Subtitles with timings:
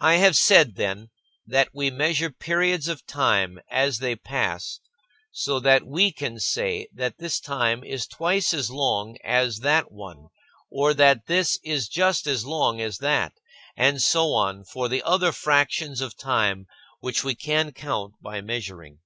[0.00, 1.10] I have said, then,
[1.46, 4.80] that we measure periods of time as they pass
[5.30, 10.28] so that we can say that this time is twice as long as that one
[10.70, 13.34] or that this is just as long as that,
[13.76, 16.66] and so on for the other fractions of time
[17.00, 19.00] which we can count by measuring.